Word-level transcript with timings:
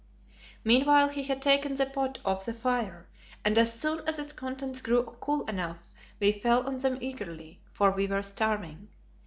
Meanwhile 0.63 1.09
he 1.09 1.21
had 1.21 1.43
taken 1.43 1.75
the 1.75 1.85
pot 1.85 2.17
off 2.25 2.43
the 2.43 2.55
fire, 2.55 3.05
and 3.45 3.55
as 3.55 3.79
soon 3.79 3.99
as 4.07 4.17
its 4.17 4.33
contents 4.33 4.81
grew 4.81 5.03
cool 5.21 5.43
enough 5.43 5.77
we 6.19 6.31
fell 6.31 6.65
on 6.65 6.79
them 6.79 6.97
eagerly, 7.01 7.59
for 7.71 7.91
we 7.91 8.07
were 8.07 8.23
starving. 8.23 8.87